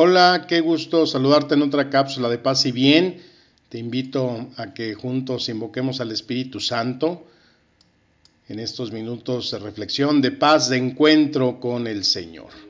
Hola, 0.00 0.44
qué 0.46 0.60
gusto 0.60 1.06
saludarte 1.06 1.54
en 1.54 1.62
otra 1.62 1.90
cápsula 1.90 2.28
de 2.28 2.38
paz 2.38 2.64
y 2.66 2.70
bien. 2.70 3.20
Te 3.68 3.78
invito 3.78 4.48
a 4.56 4.72
que 4.72 4.94
juntos 4.94 5.48
invoquemos 5.48 6.00
al 6.00 6.12
Espíritu 6.12 6.60
Santo 6.60 7.26
en 8.48 8.60
estos 8.60 8.92
minutos 8.92 9.50
de 9.50 9.58
reflexión, 9.58 10.22
de 10.22 10.30
paz, 10.30 10.68
de 10.68 10.76
encuentro 10.76 11.58
con 11.58 11.88
el 11.88 12.04
Señor. 12.04 12.67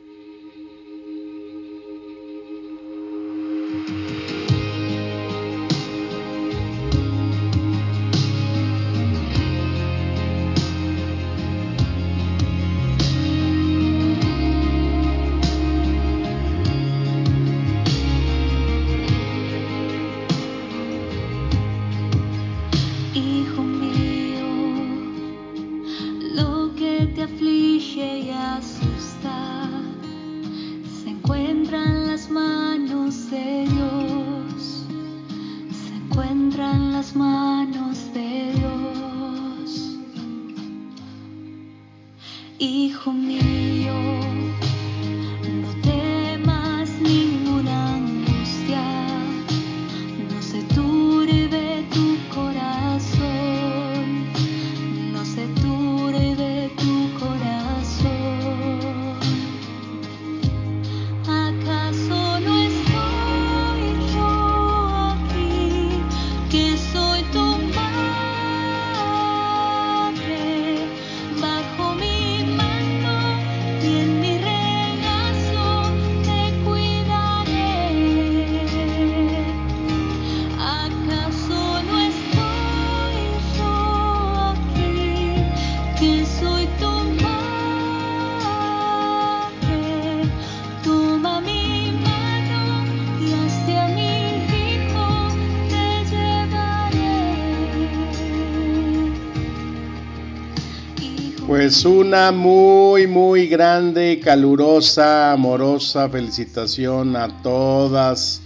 Una 101.68 102.32
muy, 102.32 103.06
muy 103.06 103.46
grande, 103.46 104.20
calurosa, 104.24 105.32
amorosa 105.32 106.08
felicitación 106.08 107.14
a 107.14 107.42
todas 107.42 108.40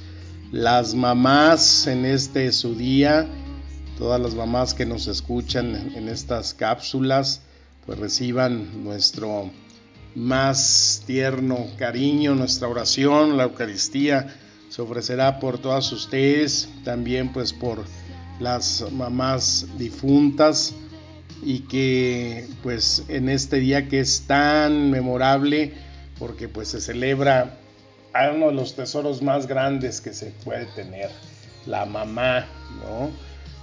las 0.50 0.92
mamás 0.96 1.86
en 1.86 2.04
este 2.04 2.50
su 2.50 2.74
día, 2.74 3.28
todas 3.96 4.20
las 4.20 4.34
mamás 4.34 4.74
que 4.74 4.86
nos 4.86 5.06
escuchan 5.06 5.92
en 5.94 6.08
estas 6.08 6.52
cápsulas, 6.52 7.42
pues 7.86 7.96
reciban 8.00 8.82
nuestro 8.82 9.52
más 10.16 11.04
tierno 11.06 11.68
cariño, 11.78 12.34
nuestra 12.34 12.66
oración, 12.66 13.36
la 13.36 13.44
Eucaristía 13.44 14.34
se 14.68 14.82
ofrecerá 14.82 15.38
por 15.38 15.58
todas 15.58 15.92
ustedes, 15.92 16.68
también 16.82 17.32
pues 17.32 17.52
por 17.52 17.84
las 18.40 18.84
mamás 18.90 19.68
difuntas 19.78 20.74
y 21.42 21.60
que 21.60 22.46
pues 22.62 23.04
en 23.08 23.28
este 23.28 23.56
día 23.56 23.88
que 23.88 24.00
es 24.00 24.22
tan 24.26 24.90
memorable 24.90 25.72
porque 26.18 26.48
pues 26.48 26.68
se 26.68 26.80
celebra 26.80 27.58
a 28.14 28.30
uno 28.30 28.48
de 28.48 28.54
los 28.54 28.76
tesoros 28.76 29.22
más 29.22 29.46
grandes 29.46 30.00
que 30.00 30.12
se 30.12 30.32
puede 30.44 30.66
tener, 30.66 31.10
la 31.66 31.86
mamá, 31.86 32.46
¿no? 32.82 33.10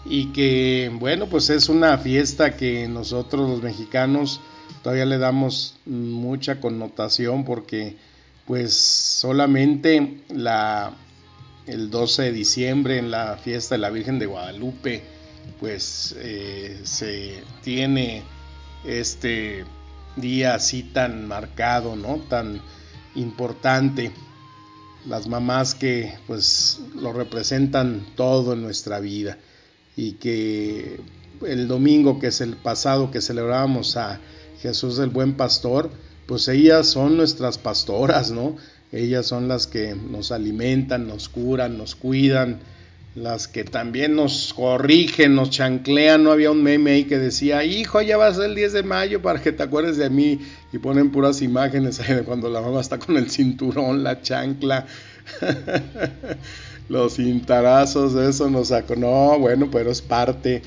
Y 0.05 0.31
que 0.33 0.91
bueno, 0.93 1.27
pues 1.27 1.49
es 1.49 1.69
una 1.69 1.97
fiesta 1.97 2.57
que 2.57 2.87
nosotros 2.87 3.49
los 3.49 3.61
mexicanos 3.61 4.41
todavía 4.81 5.05
le 5.05 5.17
damos 5.17 5.77
mucha 5.85 6.59
connotación 6.59 7.45
porque 7.45 7.95
pues 8.45 8.73
solamente 8.73 10.17
la 10.29 10.93
el 11.67 11.91
12 11.91 12.23
de 12.23 12.31
diciembre 12.31 12.97
en 12.97 13.11
la 13.11 13.37
fiesta 13.37 13.75
de 13.75 13.79
la 13.79 13.91
Virgen 13.91 14.17
de 14.17 14.25
Guadalupe 14.25 15.03
pues 15.59 16.15
eh, 16.17 16.79
se 16.83 17.43
tiene 17.63 18.23
este 18.83 19.65
día 20.15 20.55
así 20.55 20.83
tan 20.83 21.27
marcado, 21.27 21.95
¿no? 21.95 22.17
Tan 22.29 22.61
importante. 23.15 24.11
Las 25.07 25.27
mamás 25.27 25.75
que 25.75 26.13
pues 26.27 26.81
lo 26.95 27.13
representan 27.13 28.05
todo 28.15 28.53
en 28.53 28.61
nuestra 28.61 28.99
vida 28.99 29.37
y 29.95 30.13
que 30.13 30.99
el 31.45 31.67
domingo 31.67 32.19
que 32.19 32.27
es 32.27 32.41
el 32.41 32.57
pasado 32.57 33.11
que 33.11 33.21
celebrábamos 33.21 33.95
a 33.97 34.19
Jesús 34.61 34.99
el 34.99 35.09
buen 35.09 35.35
pastor, 35.35 35.89
pues 36.25 36.47
ellas 36.47 36.87
son 36.87 37.17
nuestras 37.17 37.57
pastoras, 37.57 38.31
¿no? 38.31 38.57
Ellas 38.91 39.25
son 39.25 39.47
las 39.47 39.67
que 39.67 39.95
nos 39.95 40.31
alimentan, 40.31 41.07
nos 41.07 41.29
curan, 41.29 41.77
nos 41.77 41.95
cuidan, 41.95 42.59
las 43.15 43.47
que 43.47 43.63
también 43.63 44.15
nos 44.15 44.53
corrigen, 44.53 45.35
nos 45.35 45.49
chanclean. 45.49 46.23
No 46.23 46.31
había 46.31 46.51
un 46.51 46.61
meme 46.61 46.91
ahí 46.91 47.03
que 47.05 47.17
decía, 47.17 47.63
hijo, 47.63 48.01
ya 48.01 48.17
va 48.17 48.27
a 48.27 48.33
ser 48.33 48.45
el 48.45 48.55
10 48.55 48.73
de 48.73 48.83
mayo 48.83 49.21
para 49.21 49.41
que 49.41 49.51
te 49.51 49.63
acuerdes 49.63 49.97
de 49.97 50.09
mí. 50.09 50.39
Y 50.71 50.77
ponen 50.77 51.11
puras 51.11 51.41
imágenes 51.41 51.99
ahí 51.99 52.13
de 52.13 52.23
cuando 52.23 52.49
la 52.49 52.61
mamá 52.61 52.81
está 52.81 52.99
con 52.99 53.17
el 53.17 53.29
cinturón, 53.29 54.03
la 54.03 54.21
chancla, 54.21 54.85
los 56.89 57.15
cintarazos, 57.15 58.15
eso 58.15 58.49
nos 58.49 58.69
sacó. 58.69 58.95
No, 58.95 59.39
bueno, 59.39 59.69
pero 59.71 59.91
es 59.91 60.01
parte. 60.01 60.61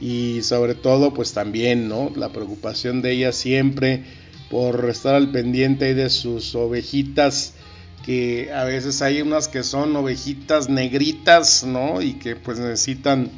Y 0.00 0.42
sobre 0.42 0.74
todo, 0.74 1.14
pues 1.14 1.32
también, 1.32 1.88
¿no? 1.88 2.10
La 2.16 2.30
preocupación 2.30 3.02
de 3.02 3.12
ella 3.12 3.32
siempre 3.32 4.02
por 4.50 4.88
estar 4.90 5.14
al 5.14 5.30
pendiente 5.30 5.94
de 5.94 6.10
sus 6.10 6.54
ovejitas 6.54 7.54
que 8.04 8.52
a 8.52 8.64
veces 8.64 9.00
hay 9.02 9.22
unas 9.22 9.48
que 9.48 9.62
son 9.62 9.94
ovejitas 9.96 10.68
negritas, 10.68 11.64
¿no? 11.64 12.02
Y 12.02 12.14
que 12.14 12.36
pues 12.36 12.58
necesitan 12.58 13.30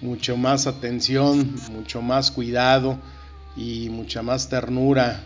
mucho 0.00 0.36
más 0.36 0.66
atención, 0.66 1.54
mucho 1.70 2.02
más 2.02 2.30
cuidado 2.30 2.98
y 3.56 3.88
mucha 3.90 4.22
más 4.22 4.48
ternura 4.48 5.24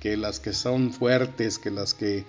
que 0.00 0.16
las 0.16 0.40
que 0.40 0.52
son 0.52 0.92
fuertes, 0.92 1.58
que 1.58 1.70
las 1.70 1.94
que 1.94 2.24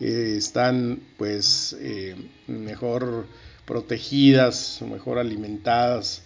eh, 0.00 0.34
están 0.36 1.00
pues 1.16 1.76
eh, 1.80 2.14
mejor 2.46 3.26
protegidas, 3.64 4.80
mejor 4.88 5.18
alimentadas. 5.18 6.22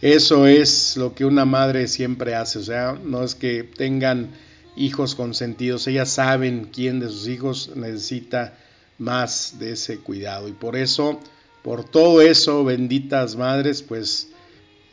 Eso 0.00 0.46
es 0.46 0.96
lo 0.96 1.14
que 1.14 1.24
una 1.24 1.44
madre 1.44 1.86
siempre 1.88 2.34
hace, 2.34 2.58
o 2.58 2.62
sea, 2.62 2.98
no 3.02 3.22
es 3.22 3.34
que 3.34 3.64
tengan 3.64 4.30
hijos 4.76 5.14
consentidos, 5.14 5.86
ellas 5.86 6.10
saben 6.10 6.68
quién 6.72 7.00
de 7.00 7.08
sus 7.08 7.28
hijos 7.28 7.72
necesita 7.74 8.54
más 8.98 9.56
de 9.58 9.72
ese 9.72 9.98
cuidado. 9.98 10.48
Y 10.48 10.52
por 10.52 10.76
eso, 10.76 11.20
por 11.62 11.84
todo 11.84 12.20
eso, 12.20 12.64
benditas 12.64 13.36
madres, 13.36 13.82
pues 13.82 14.28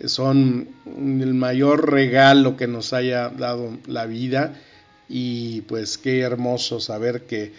son 0.06 0.70
el 0.86 1.34
mayor 1.34 1.92
regalo 1.92 2.56
que 2.58 2.68
nos 2.68 2.94
haya 2.94 3.30
dado 3.30 3.78
la 3.86 4.06
vida. 4.06 4.54
Y 5.10 5.62
pues 5.62 5.98
qué 5.98 6.20
hermoso 6.20 6.80
saber 6.80 7.24
que 7.24 7.54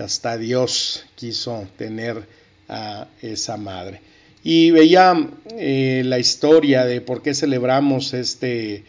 hasta 0.00 0.36
Dios 0.38 1.04
quiso 1.14 1.66
tener 1.76 2.26
a 2.68 3.08
esa 3.22 3.56
madre. 3.56 4.00
Y 4.42 4.70
veía 4.70 5.28
eh, 5.58 6.02
la 6.04 6.18
historia 6.18 6.84
de 6.84 7.00
por 7.00 7.22
qué 7.22 7.34
celebramos 7.34 8.14
este, 8.14 8.84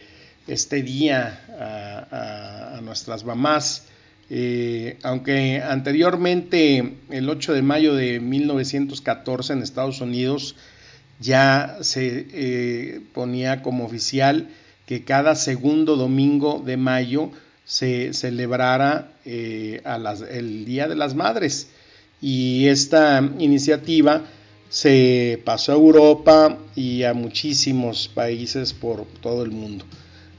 este 0.48 0.82
día 0.82 1.44
a, 2.72 2.80
nuestras 2.82 3.24
mamás. 3.24 3.84
Eh, 4.30 4.98
aunque 5.02 5.62
anteriormente, 5.62 6.96
el 7.10 7.28
8 7.28 7.54
de 7.54 7.62
mayo 7.62 7.94
de 7.94 8.20
1914 8.20 9.52
en 9.52 9.62
Estados 9.62 10.00
Unidos, 10.00 10.56
ya 11.20 11.78
se 11.80 12.26
eh, 12.32 13.00
ponía 13.12 13.62
como 13.62 13.84
oficial 13.84 14.48
que 14.86 15.04
cada 15.04 15.34
segundo 15.34 15.96
domingo 15.96 16.62
de 16.64 16.76
mayo 16.76 17.30
se 17.64 18.14
celebrara 18.14 19.12
eh, 19.26 19.82
el 20.30 20.64
Día 20.64 20.88
de 20.88 20.96
las 20.96 21.14
Madres. 21.14 21.68
Y 22.20 22.66
esta 22.66 23.22
iniciativa 23.38 24.24
se 24.68 25.40
pasó 25.44 25.72
a 25.72 25.76
Europa 25.76 26.58
y 26.74 27.02
a 27.04 27.14
muchísimos 27.14 28.08
países 28.08 28.72
por 28.72 29.06
todo 29.20 29.42
el 29.42 29.50
mundo. 29.50 29.84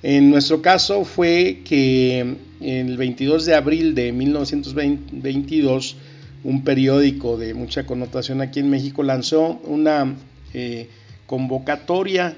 En 0.01 0.29
nuestro 0.29 0.61
caso 0.61 1.03
fue 1.03 1.61
que 1.65 2.37
el 2.61 2.97
22 2.97 3.45
de 3.45 3.55
abril 3.55 3.95
de 3.95 4.13
1922 4.13 5.97
un 6.43 6.63
periódico 6.63 7.37
de 7.37 7.53
mucha 7.53 7.85
connotación 7.85 8.41
aquí 8.41 8.61
en 8.61 8.69
México 8.69 9.03
lanzó 9.03 9.59
una 9.65 10.15
eh, 10.53 10.89
convocatoria, 11.25 12.35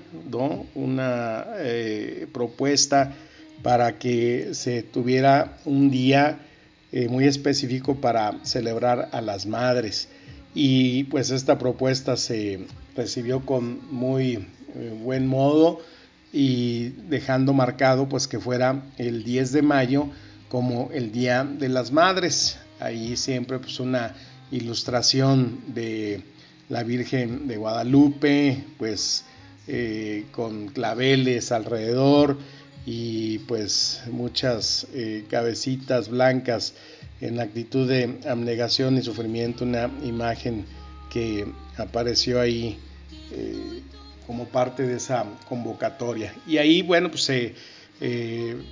una 0.74 1.46
eh, 1.58 2.28
propuesta 2.34 3.14
para 3.62 4.00
que 4.00 4.50
se 4.54 4.82
tuviera 4.82 5.60
un 5.66 5.92
día 5.92 6.40
eh, 6.92 7.08
muy 7.10 7.26
específico 7.26 7.96
para 7.96 8.44
celebrar 8.44 9.10
a 9.12 9.22
las 9.22 9.46
madres. 9.46 10.10
Y 10.56 11.04
pues 11.06 11.30
esta 11.30 11.60
propuesta 11.60 12.18
se 12.18 12.66
recibió 12.96 13.46
con 13.46 13.80
muy 13.92 14.48
buen 15.04 15.28
modo 15.28 15.80
y 16.34 16.90
dejando 17.10 17.54
marcado 17.54 18.08
pues 18.08 18.28
que 18.28 18.40
fuera 18.40 18.84
el 18.98 19.24
10 19.24 19.52
de 19.52 19.62
mayo 19.62 20.08
como 20.50 20.90
el 20.94 21.12
Día 21.12 21.44
de 21.44 21.70
las 21.70 21.92
Madres. 21.92 22.58
Ahí 22.80 23.16
siempre 23.18 23.60
pues 23.60 23.80
una 23.80 24.16
ilustración 24.52 25.60
de 25.68 26.24
la 26.70 26.84
Virgen 26.84 27.48
de 27.48 27.58
Guadalupe, 27.58 28.64
pues 28.78 29.26
eh, 29.68 30.26
con 30.32 30.70
claveles 30.70 31.52
alrededor 31.52 32.38
y 32.86 33.40
pues 33.40 34.02
muchas 34.12 34.88
eh, 34.94 35.26
cabecitas 35.30 36.10
blancas 36.10 36.74
en 37.20 37.40
actitud 37.40 37.88
de 37.88 38.20
abnegación 38.28 38.98
y 38.98 39.04
sufrimiento, 39.04 39.64
una 39.64 39.92
imagen 40.04 40.66
que 41.12 41.46
apareció 41.78 42.42
ahí 42.42 42.80
eh, 43.32 43.81
como 44.28 44.46
parte 44.46 44.84
de 44.84 44.98
esa 44.98 45.26
convocatoria. 45.48 46.34
Y 46.48 46.58
ahí, 46.58 46.82
bueno, 46.82 47.10
pues 47.10 47.24
se 47.24 47.56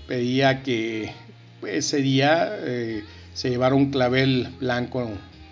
pedía 0.07 0.63
que 0.63 1.11
ese 1.61 1.97
día 1.97 2.57
se 3.33 3.49
llevara 3.49 3.75
un 3.75 3.91
clavel 3.91 4.47
blanco 4.59 5.07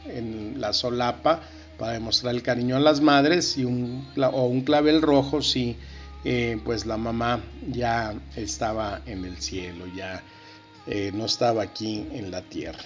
en 0.06 0.60
la 0.60 0.74
solapa 0.74 1.42
para 1.78 1.94
demostrar 1.94 2.34
el 2.34 2.42
cariño 2.42 2.76
a 2.76 2.80
las 2.80 3.02
madres 3.02 3.58
y 3.58 3.66
un, 3.66 4.08
o 4.18 4.46
un 4.46 4.62
clavel 4.62 5.02
rojo 5.02 5.42
si 5.42 5.76
eh, 6.26 6.60
pues 6.66 6.86
la 6.86 6.98
mamá 6.98 7.42
ya 7.72 8.16
estaba 8.36 9.02
en 9.06 9.24
el 9.24 9.38
cielo, 9.38 9.86
ya 9.96 10.24
eh, 10.88 11.12
no 11.14 11.26
estaba 11.26 11.64
aquí 11.64 12.06
en 12.12 12.32
la 12.32 12.42
tierra. 12.42 12.84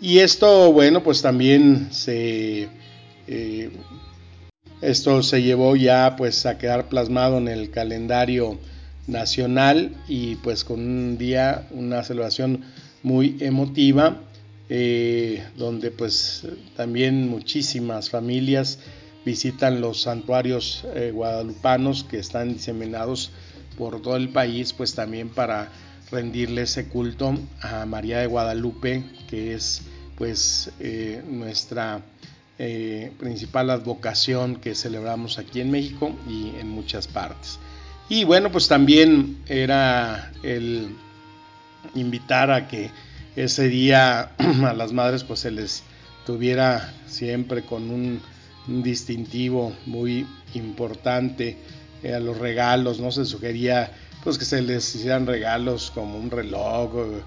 Y 0.00 0.18
esto, 0.18 0.72
bueno, 0.72 1.02
pues 1.02 1.22
también 1.22 1.88
se... 1.90 2.68
Esto 4.82 5.22
se 5.22 5.42
llevó 5.42 5.74
ya 5.74 6.16
pues 6.16 6.44
a 6.44 6.58
quedar 6.58 6.88
plasmado 6.88 7.38
en 7.38 7.48
el 7.48 7.70
calendario 7.70 8.58
nacional 9.06 9.96
y 10.08 10.36
pues 10.36 10.64
con 10.64 10.80
un 10.80 11.18
día, 11.18 11.66
una 11.70 12.02
celebración 12.02 12.64
muy 13.02 13.36
emotiva 13.40 14.20
eh, 14.68 15.44
donde 15.56 15.92
pues 15.92 16.42
también 16.76 17.28
muchísimas 17.28 18.10
familias 18.10 18.80
visitan 19.24 19.80
los 19.80 20.02
santuarios 20.02 20.84
eh, 20.94 21.12
guadalupanos 21.14 22.04
que 22.04 22.18
están 22.18 22.52
diseminados 22.52 23.30
por 23.78 24.02
todo 24.02 24.16
el 24.16 24.30
país, 24.30 24.72
pues 24.72 24.94
también 24.94 25.28
para 25.28 25.70
rendirle 26.10 26.62
ese 26.62 26.88
culto 26.88 27.38
a 27.60 27.86
María 27.86 28.18
de 28.18 28.26
Guadalupe, 28.26 29.04
que 29.28 29.54
es 29.54 29.82
pues 30.16 30.70
eh, 30.80 31.22
nuestra 31.28 32.02
principal 32.56 33.70
advocación 33.70 34.56
que 34.56 34.74
celebramos 34.74 35.38
aquí 35.38 35.60
en 35.60 35.70
México 35.70 36.12
y 36.28 36.52
en 36.58 36.68
muchas 36.70 37.06
partes. 37.06 37.58
Y 38.08 38.24
bueno, 38.24 38.52
pues 38.52 38.68
también 38.68 39.42
era 39.46 40.32
el 40.42 40.96
invitar 41.94 42.50
a 42.50 42.68
que 42.68 42.90
ese 43.34 43.68
día 43.68 44.32
a 44.38 44.72
las 44.74 44.92
madres 44.92 45.24
pues 45.24 45.40
se 45.40 45.50
les 45.50 45.82
tuviera 46.24 46.92
siempre 47.06 47.62
con 47.62 47.90
un, 47.90 48.20
distintivo 48.68 49.72
muy 49.86 50.26
importante 50.54 51.56
eh, 52.02 52.14
a 52.14 52.18
los 52.18 52.36
regalos, 52.36 52.98
no 52.98 53.12
se 53.12 53.24
sugería 53.24 53.92
pues 54.24 54.38
que 54.38 54.44
se 54.44 54.60
les 54.60 54.92
hicieran 54.92 55.24
regalos 55.24 55.92
como 55.94 56.18
un 56.18 56.32
reloj, 56.32 56.90
eh, 56.96 57.20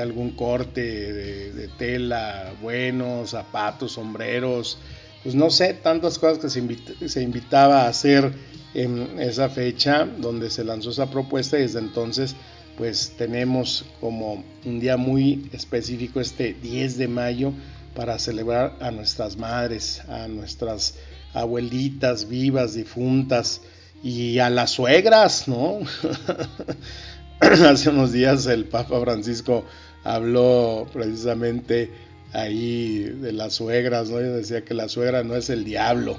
algún 0.00 0.30
corte 0.30 0.80
de, 0.80 1.68
tela, 1.78 2.52
buenos, 2.62 3.30
zapatos, 3.30 3.92
sombreros, 3.92 4.78
pues 5.22 5.34
no 5.34 5.50
sé, 5.50 5.74
tantas 5.74 6.18
cosas 6.18 6.38
que 6.38 6.48
se, 6.48 7.08
se 7.08 7.22
invitaba 7.22 7.82
a 7.82 7.88
hacer 7.88 8.32
en 8.74 9.20
esa 9.20 9.48
fecha 9.48 10.04
donde 10.04 10.50
se 10.50 10.64
lanzó 10.64 10.90
esa 10.90 11.10
propuesta 11.10 11.58
y 11.58 11.62
desde 11.62 11.80
entonces 11.80 12.34
pues 12.76 13.12
tenemos 13.18 13.84
como 14.00 14.42
un 14.64 14.80
día 14.80 14.96
muy 14.96 15.48
específico 15.52 16.20
este 16.20 16.54
10 16.54 16.98
de 16.98 17.08
mayo 17.08 17.52
para 17.94 18.18
celebrar 18.18 18.76
a 18.80 18.90
nuestras 18.90 19.36
madres, 19.36 20.00
a 20.08 20.26
nuestras 20.28 20.94
abuelitas 21.34 22.28
vivas, 22.28 22.74
difuntas 22.74 23.60
y 24.02 24.38
a 24.38 24.50
las 24.50 24.70
suegras, 24.70 25.46
¿no? 25.48 25.80
Hace 27.66 27.90
unos 27.90 28.12
días 28.12 28.46
el 28.46 28.66
Papa 28.66 29.00
Francisco 29.00 29.64
habló 30.04 30.86
precisamente 30.92 31.90
ahí 32.32 33.00
de 33.00 33.32
las 33.32 33.54
suegras, 33.54 34.10
¿no? 34.10 34.18
Decía 34.18 34.64
que 34.64 34.74
la 34.74 34.88
suegra 34.88 35.24
no 35.24 35.34
es 35.34 35.50
el 35.50 35.64
diablo, 35.64 36.18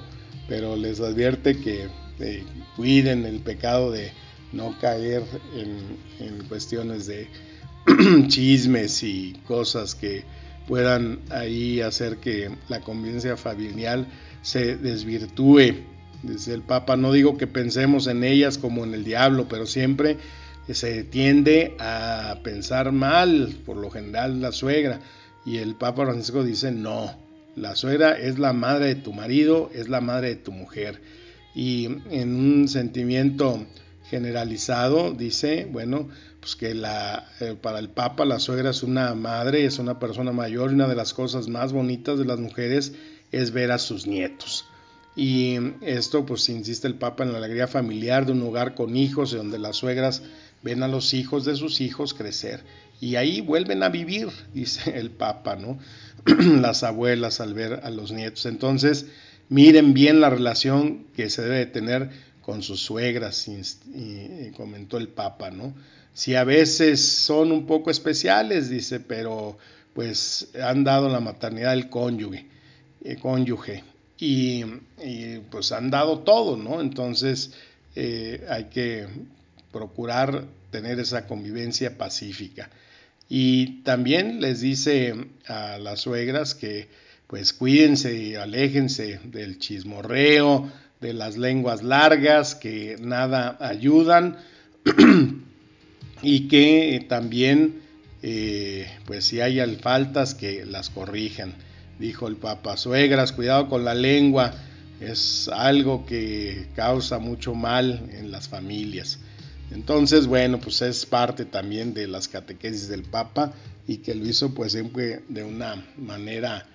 pero 0.49 0.75
les 0.75 0.99
advierte 0.99 1.57
que 1.57 1.87
eh, 2.19 2.43
cuiden 2.75 3.25
el 3.25 3.39
pecado 3.39 3.89
de 3.91 4.11
no 4.51 4.77
caer 4.81 5.23
en, 5.55 6.43
cuestiones 6.49 7.07
de 7.07 7.29
chismes 8.27 9.01
y 9.03 9.39
cosas 9.47 9.95
que 9.95 10.25
puedan 10.67 11.19
ahí 11.29 11.79
hacer 11.79 12.17
que 12.17 12.51
la 12.67 12.81
convivencia 12.81 13.37
familiar 13.37 14.05
se 14.41 14.75
desvirtúe. 14.75 15.75
Dice 16.21 16.53
el 16.53 16.63
Papa, 16.63 16.97
no 16.97 17.13
digo 17.13 17.37
que 17.37 17.47
pensemos 17.47 18.07
en 18.07 18.25
ellas 18.25 18.57
como 18.57 18.83
en 18.83 18.93
el 18.93 19.05
diablo, 19.05 19.47
pero 19.47 19.65
siempre 19.65 20.17
se 20.69 21.03
tiende 21.03 21.75
a 21.79 22.39
pensar 22.43 22.91
mal, 22.91 23.55
por 23.65 23.77
lo 23.77 23.89
general 23.91 24.41
la 24.41 24.51
suegra. 24.51 24.99
Y 25.45 25.57
el 25.57 25.75
Papa 25.75 26.05
Francisco 26.05 26.43
dice, 26.43 26.71
no, 26.71 27.15
la 27.55 27.75
suegra 27.75 28.17
es 28.17 28.39
la 28.39 28.53
madre 28.53 28.87
de 28.87 28.95
tu 28.95 29.13
marido, 29.13 29.69
es 29.73 29.89
la 29.89 30.01
madre 30.01 30.29
de 30.29 30.35
tu 30.37 30.51
mujer. 30.51 31.01
Y 31.53 31.85
en 32.09 32.35
un 32.35 32.67
sentimiento 32.67 33.65
generalizado 34.09 35.11
dice, 35.11 35.67
bueno, 35.69 36.07
pues 36.39 36.55
que 36.55 36.73
la, 36.73 37.27
eh, 37.39 37.55
para 37.59 37.79
el 37.79 37.89
Papa 37.89 38.25
la 38.25 38.39
suegra 38.39 38.71
es 38.71 38.83
una 38.83 39.13
madre, 39.15 39.65
es 39.65 39.79
una 39.79 39.99
persona 39.99 40.31
mayor 40.31 40.71
y 40.71 40.75
una 40.75 40.87
de 40.87 40.95
las 40.95 41.13
cosas 41.13 41.47
más 41.47 41.73
bonitas 41.73 42.17
de 42.17 42.25
las 42.25 42.39
mujeres 42.39 42.93
es 43.31 43.51
ver 43.51 43.71
a 43.71 43.79
sus 43.79 44.07
nietos. 44.07 44.65
Y 45.15 45.57
esto, 45.81 46.25
pues 46.25 46.49
insiste 46.49 46.87
el 46.87 46.95
Papa 46.95 47.23
en 47.23 47.31
la 47.31 47.37
alegría 47.37 47.67
familiar 47.67 48.25
de 48.25 48.31
un 48.31 48.41
hogar 48.41 48.73
con 48.73 48.95
hijos, 48.97 49.31
donde 49.31 49.59
las 49.59 49.77
suegras 49.77 50.23
ven 50.63 50.83
a 50.83 50.87
los 50.87 51.13
hijos 51.13 51.45
de 51.45 51.55
sus 51.55 51.81
hijos 51.81 52.13
crecer. 52.13 52.63
Y 52.99 53.15
ahí 53.17 53.41
vuelven 53.41 53.83
a 53.83 53.89
vivir, 53.89 54.29
dice 54.53 54.97
el 54.97 55.11
Papa, 55.11 55.55
¿no? 55.55 55.77
las 56.61 56.83
abuelas 56.83 57.41
al 57.41 57.53
ver 57.53 57.81
a 57.83 57.89
los 57.89 58.11
nietos. 58.11 58.45
Entonces, 58.45 59.07
miren 59.49 59.93
bien 59.93 60.21
la 60.21 60.29
relación 60.29 61.05
que 61.15 61.29
se 61.29 61.41
debe 61.43 61.65
tener 61.65 62.09
con 62.41 62.61
sus 62.61 62.81
suegras, 62.81 63.49
comentó 64.55 64.97
el 64.97 65.07
Papa, 65.07 65.49
¿no? 65.49 65.73
Si 66.13 66.35
a 66.35 66.43
veces 66.43 67.01
son 67.01 67.51
un 67.51 67.65
poco 67.65 67.89
especiales, 67.89 68.69
dice, 68.69 68.99
pero 68.99 69.57
pues 69.93 70.49
han 70.61 70.83
dado 70.83 71.09
la 71.09 71.19
maternidad 71.19 71.71
del 71.71 71.89
cónyuge, 71.89 72.45
eh, 73.03 73.15
cónyuge 73.15 73.83
y, 74.19 74.63
pues 75.49 75.71
han 75.71 75.89
dado 75.89 76.19
todo, 76.19 76.57
¿no? 76.57 76.81
Entonces 76.81 77.53
eh, 77.95 78.45
hay 78.49 78.65
que 78.65 79.07
procurar 79.73 80.45
tener 80.69 80.99
esa 80.99 81.27
convivencia 81.27 81.97
pacífica. 81.97 82.69
Y 83.27 83.81
también 83.83 84.39
les 84.39 84.61
dice 84.61 85.15
a 85.47 85.77
las 85.79 86.01
suegras 86.01 86.55
que 86.55 86.87
pues 87.27 87.51
cuídense 87.51 88.15
y 88.15 88.35
aléjense 88.35 89.19
del 89.23 89.57
chismorreo, 89.57 90.71
de 91.01 91.13
las 91.13 91.37
lenguas 91.37 91.83
largas 91.83 92.55
que 92.55 92.95
nada 92.99 93.57
ayudan 93.59 94.37
y 96.21 96.47
que 96.47 97.05
también 97.09 97.81
eh, 98.21 98.87
pues 99.05 99.25
si 99.25 99.41
hay 99.41 99.59
faltas 99.77 100.33
que 100.33 100.65
las 100.65 100.89
corrijan 100.89 101.53
dijo 101.99 102.27
el 102.27 102.37
papa 102.37 102.77
suegras 102.77 103.33
cuidado 103.33 103.67
con 103.67 103.83
la 103.83 103.93
lengua 103.93 104.53
es 105.01 105.49
algo 105.49 106.05
que 106.05 106.67
causa 106.73 107.19
mucho 107.19 107.53
mal 107.53 108.09
en 108.13 108.31
las 108.31 108.47
familias 108.47 109.19
entonces 109.71 110.27
bueno 110.27 110.59
pues 110.59 110.81
es 110.81 111.05
parte 111.05 111.45
también 111.45 111.93
de 111.93 112.07
las 112.07 112.27
catequesis 112.27 112.87
del 112.87 113.03
papa 113.03 113.53
y 113.87 113.97
que 113.97 114.15
lo 114.15 114.25
hizo 114.25 114.53
pues 114.53 114.71
siempre 114.73 115.23
de 115.29 115.43
una 115.43 115.85
manera 115.97 116.67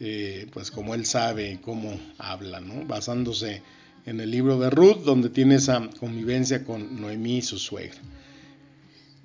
eh, 0.00 0.48
pues 0.52 0.70
como 0.70 0.94
él 0.94 1.06
sabe 1.06 1.60
cómo 1.62 1.98
habla, 2.18 2.60
¿no? 2.60 2.84
basándose 2.84 3.62
en 4.06 4.20
el 4.20 4.30
libro 4.30 4.58
de 4.58 4.68
Ruth, 4.68 5.04
donde 5.04 5.30
tiene 5.30 5.54
esa 5.54 5.88
convivencia 5.98 6.64
con 6.64 7.00
Noemí 7.00 7.38
y 7.38 7.42
su 7.42 7.58
suegra. 7.58 8.00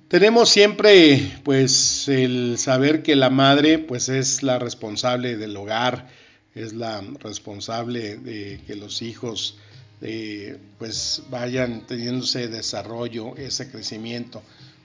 Tenemos 0.08 0.48
siempre 0.48 1.20
pues 1.44 2.08
el 2.08 2.56
saber 2.56 3.02
que 3.02 3.16
la 3.16 3.30
madre 3.30 3.78
pues 3.78 4.08
es 4.08 4.42
la 4.42 4.58
responsable 4.58 5.36
del 5.36 5.56
hogar, 5.56 6.08
es 6.54 6.72
la 6.72 7.02
responsable 7.20 8.16
de 8.16 8.60
que 8.66 8.76
los 8.76 9.02
hijos 9.02 9.58
eh, 10.02 10.58
pues 10.78 11.22
vayan 11.30 11.86
teniendo 11.86 12.24
ese 12.24 12.48
desarrollo, 12.48 13.36
ese 13.36 13.70
crecimiento. 13.70 14.42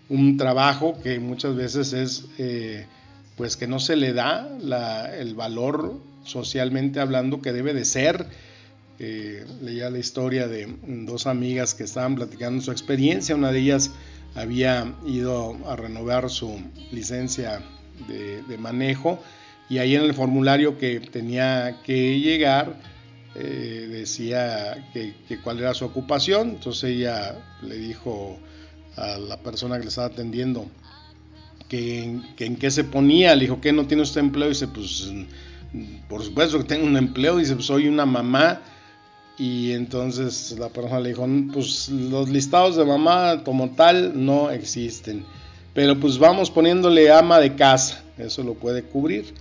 Un 0.10 0.38
trabajo 0.38 1.00
que 1.02 1.20
muchas 1.20 1.56
veces 1.56 1.94
es 1.94 2.26
eh, 2.38 2.86
pues 3.38 3.58
que 3.58 3.68
no 3.68 3.80
se 3.80 3.96
le 3.96 4.14
da 4.14 4.58
el 5.18 5.36
valor 5.36 6.00
socialmente 6.24 7.00
hablando 7.00 7.42
que 7.42 7.54
debe 7.54 7.74
de 7.74 7.86
ser. 7.86 8.26
Eh, 8.98 9.46
leía 9.62 9.90
la 9.90 10.00
historia 10.00 10.48
de 10.48 10.74
dos 10.84 11.28
amigas 11.28 11.74
que 11.74 11.84
estaban 11.84 12.16
platicando 12.16 12.62
su 12.62 12.72
experiencia. 12.72 13.36
Una 13.36 13.52
de 13.52 13.60
ellas 13.60 13.92
había 14.36 14.94
ido 15.06 15.58
a 15.68 15.76
renovar 15.76 16.30
su 16.30 16.62
licencia 16.92 17.62
de, 18.08 18.58
manejo 18.58 19.20
y 19.70 19.80
ahí 19.80 19.96
en 19.96 20.04
el 20.04 20.14
formulario 20.14 20.78
que 20.78 21.00
tenía 21.00 21.82
que 21.84 22.20
llegar 22.20 22.76
eh, 23.36 23.88
decía 23.90 24.90
que, 24.94 25.14
cuál 25.44 25.60
era 25.60 25.74
su 25.74 25.86
ocupación. 25.86 26.52
Entonces 26.52 26.96
ella 26.96 27.36
le 27.62 27.76
dijo 27.76 28.38
a 28.96 29.18
la 29.18 29.38
persona 29.38 29.78
que 29.78 29.84
le 29.84 29.90
estaba 29.90 30.08
atendiendo 30.08 30.66
que, 31.68 32.20
en 32.38 32.56
qué 32.58 32.72
se 32.72 32.84
ponía. 32.84 33.36
Le 33.36 33.42
dijo 33.42 33.62
que 33.62 33.74
no 33.74 33.88
tiene 33.88 34.04
usted 34.04 34.22
empleo. 34.22 34.48
Y 34.48 34.50
dice, 34.50 34.68
pues 34.68 35.12
por 36.08 36.24
supuesto 36.24 36.58
que 36.60 36.64
tengo 36.64 36.86
un 36.86 36.98
empleo. 36.98 37.38
Dice, 37.38 37.56
pues 37.56 37.68
soy 37.68 37.88
una 37.88 38.06
mamá 38.06 38.62
y 39.38 39.74
entonces 39.74 40.56
la 40.58 40.70
persona 40.70 41.00
le 41.00 41.10
dijo, 41.10 41.28
pues 41.54 41.90
los 41.90 42.30
listados 42.30 42.78
de 42.78 42.86
mamá 42.86 43.44
como 43.44 43.72
tal 43.72 44.14
no 44.26 44.50
existen. 44.50 45.26
Pero 45.74 46.00
pues 46.00 46.18
vamos 46.18 46.50
poniéndole 46.50 47.12
ama 47.12 47.40
de 47.40 47.56
casa, 47.56 48.02
eso 48.18 48.44
lo 48.44 48.54
puede 48.54 48.84
cubrir, 48.84 49.34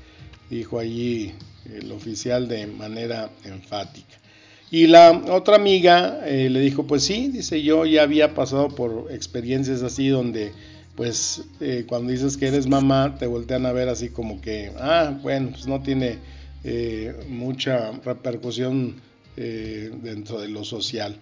dijo 0.50 0.80
allí 0.80 1.32
el 1.72 1.92
oficial 1.92 2.48
de 2.48 2.66
manera 2.66 3.30
enfática. 3.44 4.18
Y 4.70 4.88
la 4.88 5.12
otra 5.30 5.56
amiga 5.56 6.20
eh, 6.26 6.50
le 6.50 6.60
dijo, 6.60 6.84
pues 6.84 7.04
sí, 7.04 7.28
dice 7.28 7.62
yo 7.62 7.86
ya 7.86 8.02
había 8.02 8.34
pasado 8.34 8.68
por 8.68 9.06
experiencias 9.12 9.82
así 9.82 10.08
donde 10.08 10.52
pues 10.96 11.44
eh, 11.60 11.84
cuando 11.86 12.10
dices 12.10 12.36
que 12.36 12.48
eres 12.48 12.66
mamá 12.66 13.16
te 13.16 13.26
voltean 13.26 13.66
a 13.66 13.72
ver 13.72 13.88
así 13.88 14.08
como 14.08 14.40
que, 14.40 14.72
ah, 14.78 15.16
bueno, 15.22 15.50
pues 15.50 15.66
no 15.66 15.80
tiene 15.80 16.18
eh, 16.64 17.14
mucha 17.28 17.92
repercusión 18.04 19.00
dentro 19.36 20.40
de 20.40 20.48
lo 20.48 20.64
social. 20.64 21.16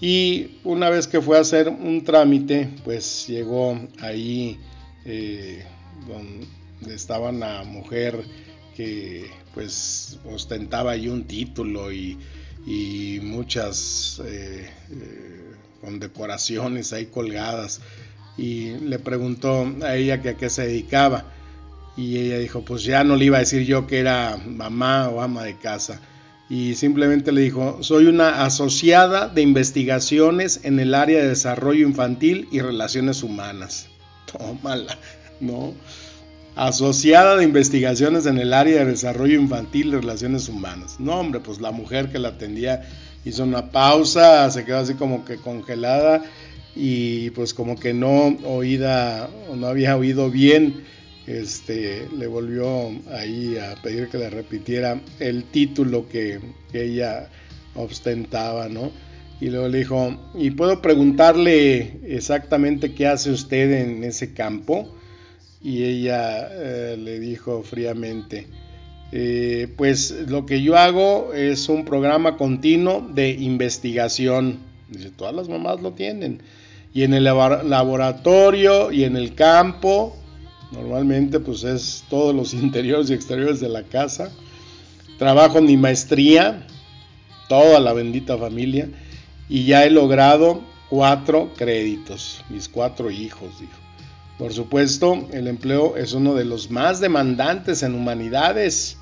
Y 0.00 0.58
una 0.64 0.88
vez 0.88 1.06
que 1.06 1.20
fue 1.20 1.36
a 1.36 1.42
hacer 1.42 1.68
un 1.68 2.04
trámite, 2.04 2.70
pues 2.84 3.26
llegó 3.28 3.78
ahí 4.00 4.58
donde 6.06 6.94
estaba 6.94 7.32
la 7.32 7.62
mujer 7.64 8.24
que 8.80 9.30
pues 9.52 10.18
ostentaba 10.24 10.92
ahí 10.92 11.08
un 11.08 11.24
título 11.24 11.92
y, 11.92 12.16
muchas 13.22 14.22
eh, 14.24 14.70
condecoraciones 15.80 16.92
ahí 16.92 17.06
colgadas 17.06 17.80
y 18.38 18.72
le 18.78 18.98
preguntó 18.98 19.70
a 19.82 19.96
ella 19.96 20.22
que 20.22 20.30
a 20.30 20.36
qué 20.36 20.48
se 20.48 20.66
dedicaba 20.66 21.24
y 21.96 22.18
ella 22.18 22.38
dijo 22.38 22.64
pues 22.64 22.84
ya 22.84 23.02
no 23.02 23.16
le 23.16 23.26
iba 23.26 23.38
a 23.38 23.40
decir 23.40 23.66
yo 23.66 23.86
que 23.86 23.98
era 23.98 24.36
mamá 24.46 25.08
o 25.08 25.20
ama 25.20 25.42
de 25.42 25.56
casa 25.56 26.00
y 26.48 26.74
simplemente 26.74 27.32
le 27.32 27.42
dijo, 27.42 27.78
soy 27.82 28.06
una 28.06 28.44
asociada 28.44 29.28
de 29.28 29.42
investigaciones 29.42 30.60
en 30.64 30.80
el 30.80 30.94
área 30.94 31.20
de 31.20 31.28
desarrollo 31.28 31.86
infantil 31.86 32.48
y 32.50 32.60
relaciones 32.60 33.22
humanas. 33.22 33.86
Tómala, 34.32 34.98
¿no? 35.38 35.74
Asociada 36.56 37.36
de 37.36 37.44
investigaciones 37.44 38.26
en 38.26 38.38
el 38.38 38.52
área 38.52 38.80
de 38.80 38.90
desarrollo 38.90 39.40
infantil 39.40 39.88
y 39.88 39.92
relaciones 39.92 40.48
humanas. 40.48 40.98
No, 40.98 41.18
hombre, 41.20 41.40
pues 41.40 41.60
la 41.60 41.70
mujer 41.70 42.10
que 42.10 42.18
la 42.18 42.28
atendía 42.28 42.82
hizo 43.24 43.44
una 43.44 43.70
pausa, 43.70 44.50
se 44.50 44.64
quedó 44.64 44.78
así 44.78 44.94
como 44.94 45.24
que 45.24 45.36
congelada 45.36 46.22
y 46.74 47.30
pues 47.30 47.54
como 47.54 47.78
que 47.78 47.94
no 47.94 48.36
oída, 48.44 49.28
no 49.54 49.66
había 49.66 49.96
oído 49.96 50.30
bien 50.30 50.84
este, 51.30 52.08
le 52.16 52.26
volvió 52.26 52.90
ahí 53.12 53.56
a 53.56 53.80
pedir 53.80 54.08
que 54.08 54.18
le 54.18 54.30
repitiera 54.30 55.00
el 55.20 55.44
título 55.44 56.08
que, 56.08 56.40
ella 56.72 57.28
ostentaba, 57.74 58.68
¿no? 58.68 58.90
Y 59.40 59.48
luego 59.50 59.68
le 59.68 59.78
dijo, 59.78 60.32
¿y 60.34 60.50
puedo 60.50 60.82
preguntarle 60.82 62.00
exactamente 62.04 62.94
qué 62.94 63.06
hace 63.06 63.30
usted 63.30 63.70
en 63.72 64.02
ese 64.02 64.34
campo? 64.34 64.92
Y 65.62 65.84
ella 65.84 66.48
eh, 66.50 66.96
le 66.98 67.20
dijo 67.20 67.62
fríamente, 67.62 68.46
eh, 69.12 69.68
pues 69.76 70.10
lo 70.28 70.46
que 70.46 70.62
yo 70.62 70.76
hago 70.76 71.32
es 71.34 71.68
un 71.68 71.84
programa 71.84 72.36
continuo 72.36 73.06
de 73.12 73.30
investigación. 73.30 74.60
Dice, 74.88 75.10
todas 75.10 75.34
las 75.34 75.48
mamás 75.48 75.80
lo 75.80 75.92
tienen. 75.92 76.42
Y 76.94 77.02
en 77.02 77.14
el 77.14 77.24
laboratorio 77.24 78.90
y 78.90 79.04
en 79.04 79.16
el 79.16 79.34
campo 79.34 80.16
Normalmente 80.72 81.40
pues 81.40 81.64
es 81.64 82.04
todos 82.08 82.34
los 82.34 82.54
interiores 82.54 83.10
y 83.10 83.14
exteriores 83.14 83.60
de 83.60 83.68
la 83.68 83.82
casa. 83.82 84.30
Trabajo 85.18 85.58
en 85.58 85.66
mi 85.66 85.76
maestría, 85.76 86.66
toda 87.48 87.78
la 87.80 87.92
bendita 87.92 88.38
familia, 88.38 88.88
y 89.48 89.64
ya 89.64 89.84
he 89.84 89.90
logrado 89.90 90.62
cuatro 90.88 91.52
créditos, 91.56 92.42
mis 92.48 92.68
cuatro 92.68 93.10
hijos, 93.10 93.60
dijo. 93.60 93.72
Por 94.40 94.54
supuesto, 94.54 95.28
el 95.32 95.48
empleo 95.48 95.98
es 95.98 96.14
uno 96.14 96.34
de 96.34 96.46
los 96.46 96.70
más 96.70 96.98
demandantes 96.98 97.82
en 97.82 97.94
humanidades 97.94 98.96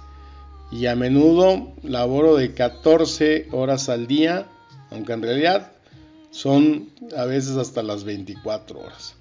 y 0.72 0.86
a 0.86 0.96
menudo 0.96 1.74
laboro 1.84 2.34
de 2.34 2.54
14 2.54 3.46
horas 3.52 3.88
al 3.88 4.08
día, 4.08 4.48
aunque 4.90 5.12
en 5.12 5.22
realidad 5.22 5.70
son 6.32 6.90
a 7.16 7.24
veces 7.24 7.56
hasta 7.56 7.84
las 7.84 8.02
24 8.02 8.80
horas. 8.80 9.14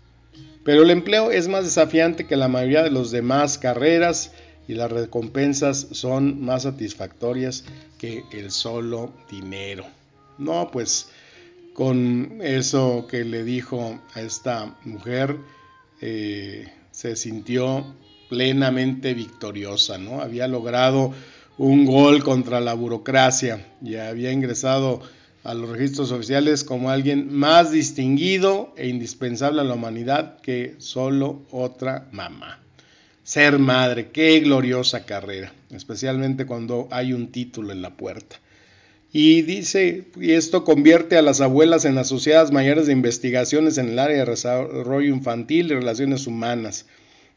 Pero 0.63 0.81
el 0.81 0.89
empleo 0.89 1.29
es 1.29 1.47
más 1.47 1.65
desafiante 1.65 2.25
que 2.25 2.36
la 2.36 2.47
mayoría 2.47 2.81
de 2.81 2.89
las 2.89 3.12
demás 3.12 3.59
carreras 3.59 4.31
y 4.67 4.74
las 4.74 4.91
recompensas 4.91 5.86
son 5.91 6.43
más 6.43 6.63
satisfactorias 6.63 7.63
que 8.00 8.24
el 8.31 8.50
solo 8.50 9.13
dinero. 9.29 9.86
No, 10.39 10.71
pues 10.71 11.09
con 11.75 12.39
eso 12.41 13.05
que 13.07 13.24
le 13.24 13.43
dijo 13.43 14.00
a 14.15 14.21
esta 14.21 14.75
mujer, 14.83 15.38
eh, 16.01 16.72
se 16.92 17.16
sintió 17.16 17.96
plenamente 18.30 19.13
victoriosa, 19.13 19.98
¿no? 19.98 20.22
Había 20.22 20.48
logrado 20.48 21.13
un 21.58 21.86
gol 21.86 22.24
contra 22.24 22.60
la 22.60 22.74
burocracia 22.74 23.66
y 23.82 23.96
había 23.96 24.32
ingresado 24.32 25.01
a 25.44 25.54
los 25.54 25.70
registros 25.70 26.12
oficiales 26.12 26.63
como 26.63 26.89
alguien 26.89 27.34
más 27.34 27.72
distinguido 27.72 28.74
e 28.75 28.88
indispensable 28.88 29.62
a 29.62 29.63
la 29.63 29.75
humanidad 29.75 30.42
que 30.42 30.75
solo 30.77 31.44
otra 31.51 32.08
mamá. 32.12 32.60
Ser 33.24 33.58
madre, 33.58 34.12
qué 34.12 34.39
gloriosa 34.39 35.06
carrera, 35.06 35.54
especialmente 35.72 36.46
cuando 36.46 36.88
hay 36.92 37.13
un 37.13 37.32
título 37.32 37.72
en 37.72 37.82
la 37.82 37.96
puerta. 37.96 38.39
Y 39.11 39.41
dice, 39.43 40.05
y 40.19 40.31
esto 40.33 40.65
convierte 40.65 41.17
a 41.17 41.21
las 41.21 41.39
abuelas 41.39 41.85
en 41.85 41.97
asociadas 41.97 42.51
mayores 42.51 42.87
de 42.87 42.93
investigaciones 42.93 43.77
en 43.77 43.89
el 43.89 43.99
área 43.99 44.17
de 44.17 44.31
desarrollo 44.31 45.13
infantil 45.13 45.67
y 45.67 45.75
relaciones 45.75 46.27
humanas, 46.27 46.85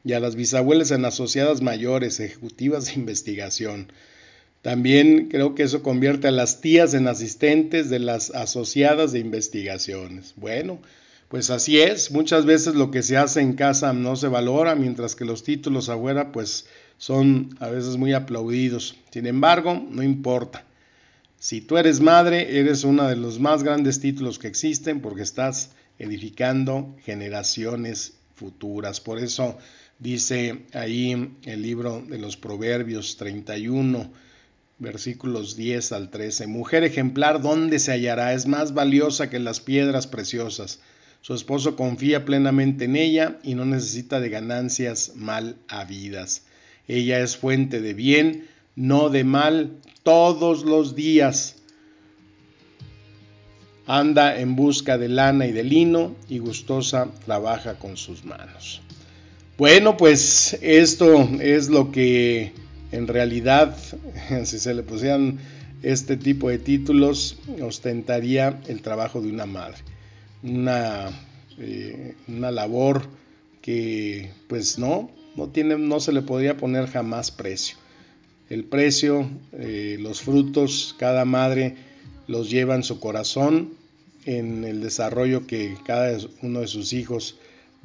y 0.05 0.15
a 0.15 0.21
las 0.21 0.35
bisabuelas 0.35 0.91
en 0.91 1.05
asociadas 1.05 1.63
mayores, 1.63 2.19
ejecutivas 2.19 2.87
de 2.87 2.95
investigación. 2.95 3.93
También 4.63 5.29
creo 5.29 5.55
que 5.55 5.63
eso 5.63 5.83
convierte 5.83 6.29
a 6.29 6.33
las 6.33 6.61
tías 6.61 6.93
en 6.93 7.07
asistentes 7.07 7.89
de 7.89 7.99
las 8.01 8.31
asociadas 8.31 9.13
de 9.13 9.21
investigaciones. 9.21 10.35
Bueno, 10.37 10.81
pues 11.29 11.51
así 11.51 11.81
es, 11.81 12.11
muchas 12.11 12.45
veces 12.45 12.75
lo 12.75 12.91
que 12.91 13.03
se 13.03 13.17
hace 13.17 13.41
en 13.41 13.53
casa 13.53 13.93
no 13.93 14.17
se 14.17 14.27
valora, 14.27 14.75
mientras 14.75 15.15
que 15.15 15.25
los 15.25 15.45
títulos 15.45 15.89
afuera 15.89 16.33
pues 16.33 16.67
son 16.99 17.57
a 17.61 17.69
veces 17.69 17.97
muy 17.97 18.13
aplaudidos. 18.13 18.97
Sin 19.11 19.27
embargo, 19.27 19.81
no 19.91 20.03
importa. 20.03 20.65
Si 21.43 21.63
tú 21.63 21.79
eres 21.79 22.01
madre, 22.01 22.59
eres 22.61 22.85
uno 22.85 23.09
de 23.09 23.17
los 23.17 23.41
más 23.41 23.63
grandes 23.63 23.99
títulos 23.99 24.39
que 24.39 24.47
existen 24.47 25.01
porque 25.01 25.23
estás 25.23 25.71
edificando 25.99 26.95
generaciones 27.03 28.19
futuras. 28.35 29.01
Por 29.01 29.19
eso 29.19 29.57
dice 29.99 30.67
ahí 30.75 31.35
el 31.45 31.63
libro 31.63 32.05
de 32.07 32.19
los 32.19 32.37
Proverbios 32.37 33.17
31, 33.17 34.13
versículos 34.79 35.57
10 35.57 35.93
al 35.93 36.11
13. 36.11 36.47
Mujer 36.47 36.85
ejemplar, 36.85 37.41
¿dónde 37.41 37.79
se 37.79 37.93
hallará? 37.93 38.35
Es 38.35 38.47
más 38.47 38.75
valiosa 38.75 39.31
que 39.31 39.39
las 39.39 39.61
piedras 39.61 40.07
preciosas. 40.07 40.81
Su 41.23 41.33
esposo 41.33 41.75
confía 41.75 42.27
plenamente 42.27 42.85
en 42.85 42.97
ella 42.97 43.39
y 43.43 43.55
no 43.55 43.65
necesita 43.65 44.21
de 44.21 44.29
ganancias 44.29 45.13
mal 45.17 45.57
habidas. 45.69 46.43
Ella 46.87 47.21
es 47.21 47.39
fuente 47.39 47.81
de 47.81 47.95
bien, 47.95 48.47
no 48.81 49.11
de 49.11 49.25
mal, 49.25 49.77
todos 50.03 50.65
los 50.65 50.95
días. 50.95 51.57
Anda 53.87 54.41
en 54.41 54.57
busca 54.57 54.97
de 54.97 55.11
lana 55.11 55.47
y 55.47 55.53
de 55.53 55.65
lino 55.65 56.17
y 56.31 56.39
gustosa 56.39 57.09
trabaja 57.27 57.75
con 57.75 57.99
sus 57.99 58.25
manos. 58.25 58.81
Bueno, 59.59 59.99
pues 59.99 60.59
esto 60.63 61.29
es 61.43 61.69
lo 61.69 61.93
que 61.93 62.55
en 62.91 63.07
realidad, 63.07 63.77
si 64.45 64.59
se 64.59 64.73
le 64.73 64.83
pusieran 64.83 65.39
este 65.83 66.17
tipo 66.17 66.49
de 66.49 66.59
títulos, 66.59 67.39
ostentaría 67.61 68.63
el 68.67 68.81
trabajo 68.81 69.21
de 69.21 69.29
una 69.29 69.45
madre. 69.45 69.77
Una, 70.43 71.11
eh, 71.59 72.15
una 72.29 72.51
labor 72.51 73.03
que 73.61 74.31
pues 74.49 74.79
no, 74.79 75.11
no, 75.37 75.49
tiene, 75.49 75.77
no 75.77 76.01
se 76.01 76.13
le 76.13 76.23
podría 76.23 76.57
poner 76.57 76.87
jamás 76.87 77.31
precio. 77.31 77.77
El 78.51 78.65
precio, 78.65 79.31
eh, 79.53 79.97
los 80.01 80.21
frutos, 80.21 80.95
cada 80.99 81.25
madre 81.25 81.77
los 82.27 82.51
lleva 82.51 82.75
en 82.75 82.83
su 82.83 83.01
corazón, 83.01 83.75
en 84.27 84.65
el 84.65 84.83
desarrollo 84.83 85.47
que 85.47 85.77
cada 85.87 86.19
uno 86.43 86.61
de 86.61 86.67
sus 86.67 86.93
hijos 86.93 87.39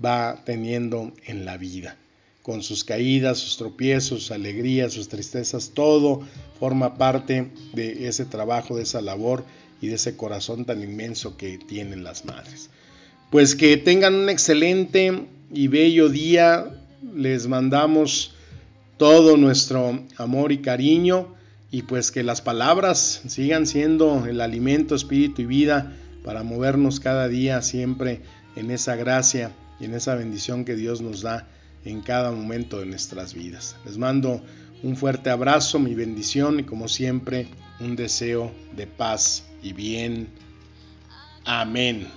va 0.04 0.44
teniendo 0.44 1.14
en 1.26 1.46
la 1.46 1.58
vida 1.58 1.98
con 2.46 2.62
sus 2.62 2.84
caídas, 2.84 3.40
sus 3.40 3.58
tropiezos, 3.58 4.22
sus 4.22 4.32
alegrías, 4.32 4.94
sus 4.94 5.08
tristezas, 5.08 5.72
todo 5.74 6.22
forma 6.60 6.96
parte 6.96 7.50
de 7.74 8.08
ese 8.08 8.24
trabajo, 8.24 8.76
de 8.78 8.84
esa 8.84 9.02
labor 9.02 9.44
y 9.82 9.88
de 9.88 9.96
ese 9.96 10.16
corazón 10.16 10.64
tan 10.64 10.84
inmenso 10.84 11.38
que 11.38 11.58
tienen 11.58 12.04
las 12.04 12.24
madres. 12.24 12.70
Pues 13.32 13.56
que 13.56 13.78
tengan 13.78 14.14
un 14.14 14.30
excelente 14.30 15.26
y 15.52 15.68
bello 15.70 16.08
día, 16.10 16.72
les 17.16 17.48
mandamos 17.48 18.35
todo 18.98 19.38
nuestro 19.38 20.00
amor 20.18 20.52
y 20.52 20.60
cariño 20.60 21.36
y 21.72 21.84
pues 21.84 22.12
que 22.12 22.24
las 22.24 22.42
palabras 22.42 23.22
sigan 23.28 23.68
siendo 23.68 24.26
el 24.26 24.42
alimento, 24.42 24.96
espíritu 24.96 25.42
y 25.42 25.46
vida 25.46 25.94
para 26.24 26.44
movernos 26.44 27.00
cada 27.00 27.28
día 27.28 27.62
siempre 27.62 28.22
en 28.56 28.72
esa 28.72 28.96
gracia 28.96 29.52
y 29.80 29.86
en 29.86 29.94
esa 29.94 30.16
bendición 30.16 30.66
que 30.66 30.76
Dios 30.76 31.02
nos 31.02 31.22
da 31.22 31.48
en 31.84 32.02
cada 32.02 32.32
momento 32.32 32.80
de 32.80 32.86
nuestras 32.86 33.34
vidas. 33.34 33.76
Les 33.86 33.98
mando 33.98 34.42
un 34.84 34.96
fuerte 34.96 35.30
abrazo, 35.30 35.80
mi 35.80 35.94
bendición 35.94 36.60
y 36.60 36.64
como 36.64 36.88
siempre 36.88 37.48
un 37.80 37.96
deseo 37.96 38.52
de 38.76 38.88
paz 38.88 39.44
y 39.62 39.74
bien. 39.74 40.30
Amén. 41.44 42.08